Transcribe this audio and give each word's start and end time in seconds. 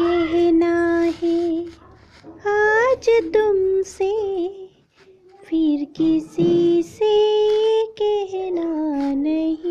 कहना 0.00 0.74
है 1.22 1.64
आज 2.48 3.08
तुमसे 3.34 4.10
फिर 5.44 5.84
किसी 5.96 6.82
से 6.82 7.14
कहना 8.00 8.68
नहीं। 9.14 9.67